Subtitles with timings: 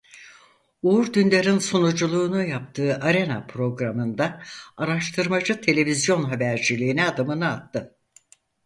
[0.83, 4.41] Uğur Dündar'ın sunuculuğunu yaptığı Arena programında
[4.77, 7.97] araştırmacı televizyon haberciliğine adımını attı.